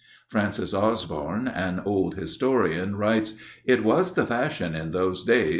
Francis 0.27 0.73
Osborne, 0.73 1.47
an 1.47 1.79
old 1.85 2.15
historian, 2.15 2.95
writes: 2.95 3.35
'It 3.65 3.83
was 3.83 4.15
the 4.15 4.25
fashion 4.25 4.73
in 4.73 4.89
those 4.89 5.23
days 5.23 5.49